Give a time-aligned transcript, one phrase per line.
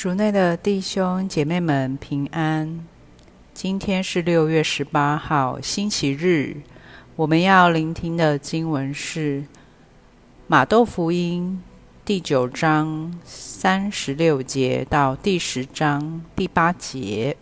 [0.00, 2.86] 主内的弟兄姐妹们平安。
[3.52, 6.56] 今天是六月十八号，星期日。
[7.16, 9.44] 我们要聆听的经文是
[10.46, 11.62] 马窦福音
[12.02, 17.36] 第九章三十六节到第十章第八节。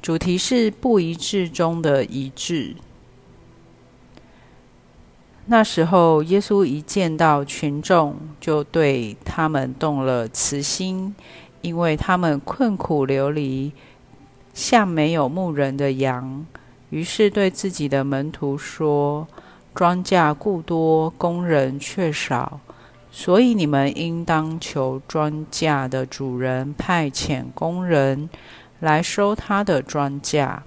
[0.00, 2.76] 主题是不一致中的一致。
[5.46, 11.14] 那时候，耶稣一见到群众，就对他们动了慈心，
[11.60, 13.70] 因为他们困苦流离，
[14.54, 16.46] 像没有牧人的羊。
[16.88, 19.28] 于是对自己的门徒说
[19.74, 22.60] ：“庄稼故多，工人却少，
[23.10, 28.30] 所以你们应当求庄稼的主人派遣工人
[28.80, 30.60] 来收他的庄稼。”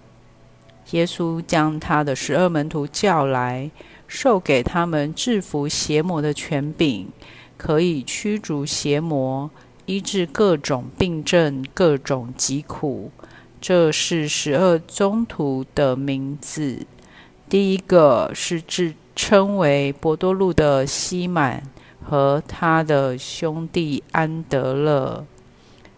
[0.92, 3.72] 耶稣将他的十二门徒叫来。
[4.08, 7.10] 授给他们制服邪魔的权柄，
[7.58, 9.50] 可以驱逐邪魔，
[9.86, 13.12] 医治各种病症、各种疾苦。
[13.60, 16.86] 这是十二宗徒的名字。
[17.50, 21.64] 第一个是自称为伯多禄的西满
[22.04, 25.26] 和他的兄弟安德肋，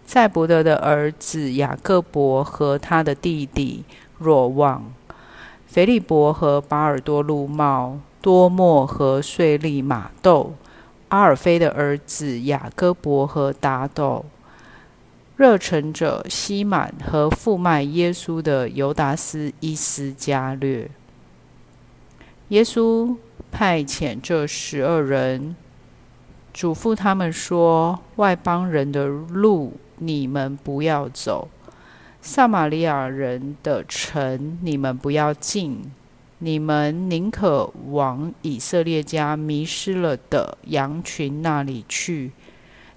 [0.06, 3.84] 载伯德的儿子雅各伯和他的弟弟
[4.18, 4.94] 若望。
[5.72, 10.56] 腓利伯和巴尔多禄茂，多默和税利马窦，
[11.10, 14.26] 阿尔菲的儿子雅各伯和达窦，
[15.38, 20.90] 热诚者西满和负卖耶稣的犹达斯伊斯加略。
[22.48, 23.16] 耶稣
[23.52, 25.56] 派遣这十二人，
[26.52, 31.48] 嘱咐他们说：“外邦人的路，你们不要走。”
[32.22, 35.92] 撒玛利亚人的城，你们不要进，
[36.40, 42.32] 你们宁可往以色列家迷失了的羊群那里去。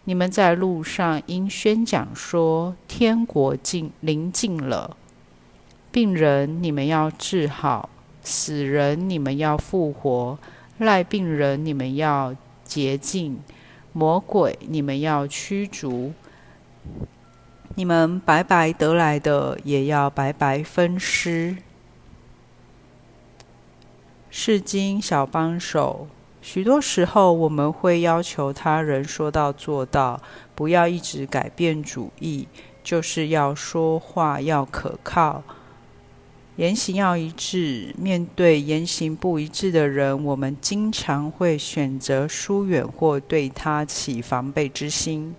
[0.05, 4.97] 你们在路上应宣讲说：天国近临近了。
[5.93, 7.89] 病人你们要治好，
[8.23, 10.37] 死人你们要复活，
[10.79, 13.39] 赖病人你们要洁净，
[13.93, 16.13] 魔鬼你们要驱逐。
[17.75, 21.57] 你们白白得来的，也要白白分施。
[24.31, 26.07] 是经小帮手，
[26.41, 30.21] 许多时候我们会要求他人说到做到，
[30.55, 32.47] 不要一直改变主意，
[32.83, 35.43] 就是要说话要可靠，
[36.57, 37.95] 言行要一致。
[37.99, 45.35] 面对言行不一致的人，我们经常会选择疏远或对他起防备之心。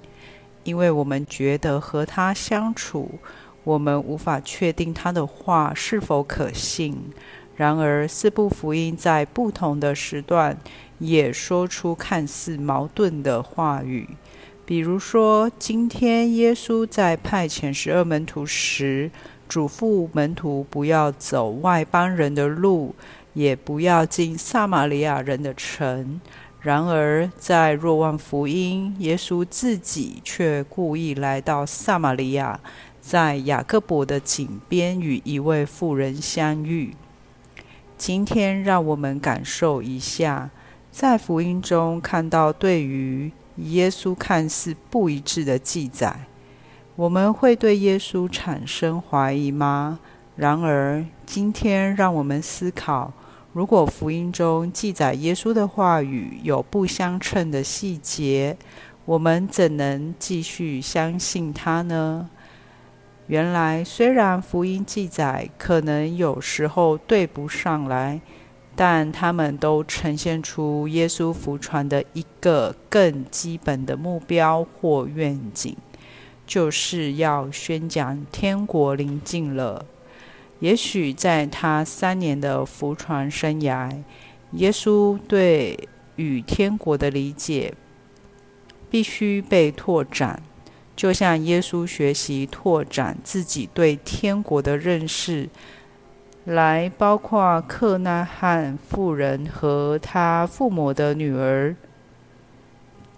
[0.64, 3.20] 因为我们觉得和他相处，
[3.64, 6.98] 我们无法确定他的话是否可信。
[7.56, 10.58] 然而，四部福音在不同的时段
[10.98, 14.10] 也说出看似矛盾的话语。
[14.66, 19.12] 比如说，今天耶稣在派遣十二门徒时，
[19.48, 22.96] 嘱咐门徒不要走外邦人的路，
[23.34, 26.20] 也不要进撒玛利亚人的城。
[26.64, 32.58] 然而，在若望福音，耶稣自己却故意来到撒玛利亚，
[33.02, 36.96] 在雅各伯的井边与一位妇人相遇。
[37.98, 40.52] 今天，让我们感受一下，
[40.90, 46.22] 在福音中看到对于耶稣看似不一致的记载，
[46.96, 50.00] 我们会对耶稣产生怀疑吗？
[50.38, 53.12] 然而，今天让我们思考。
[53.54, 58.58] 如果福音中记载耶稣的话语有不相称的细节，
[59.06, 62.32] 我们怎能继续相信他呢？
[63.28, 68.20] 原来，虽然福音记载可能有时候对不上来，
[68.76, 75.78] 但他们都呈现出耶稣福传的一个更基本的目标或愿景，
[76.48, 79.86] 就是要宣讲天国临近了。
[80.64, 83.92] 也许在他三年的福传生涯，
[84.54, 85.78] 耶稣对
[86.16, 87.74] 与天国的理解
[88.90, 90.42] 必须被拓展，
[90.96, 95.50] 就像耶稣学习拓展自己对天国的认识，
[96.46, 101.76] 来包括克纳汉妇人和他父母的女儿。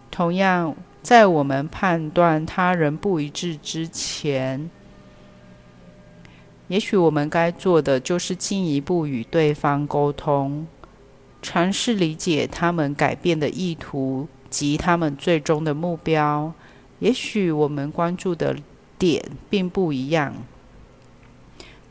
[0.10, 4.72] 同样，在我们判断他人不一致之前，
[6.68, 10.66] 也许我们该做的就是进一步与对方沟通，
[11.42, 16.52] 尝试理解他们改变的意图及他们最终的目标。
[17.00, 18.56] 也许我们关注的
[18.98, 20.34] 点并不一样，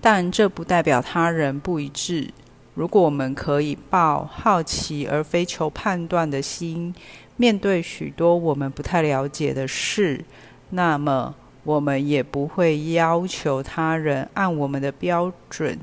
[0.00, 2.32] 但这不代表他人不一致。
[2.74, 6.92] 如果我们可以抱好奇而非求判断的心，
[7.36, 10.24] 面对许多我们不太了解的事。
[10.70, 15.78] 那么我们也不会要求他人按我们的标准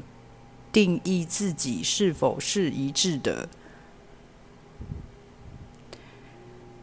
[0.71, 3.49] 定义自己是否是一致的。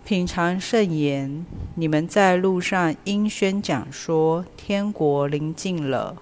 [0.05, 6.17] 品尝圣言，你们在路上应宣讲说：天国临近了。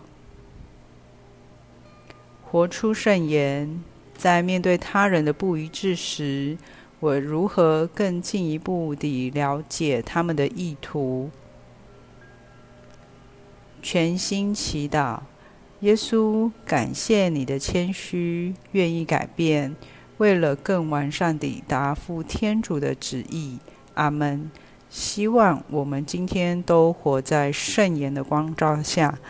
[2.43, 3.82] 活出圣言，
[4.17, 6.58] 在面对他人的不一致时，
[7.00, 11.31] 我如何更进一步地了解他们的意图？
[13.88, 15.21] 全心祈祷，
[15.79, 19.77] 耶稣，感谢你的谦虚，愿意改变，
[20.17, 23.61] 为了更完善地答复天主的旨意。
[23.94, 24.50] 阿门。
[24.91, 29.21] 希望我们今天都活在圣言的光照下。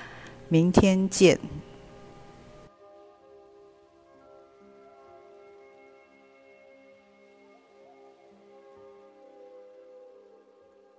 [0.48, 1.38] 明天见。